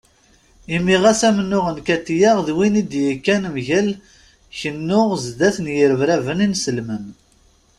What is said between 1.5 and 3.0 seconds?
n Katiya d win i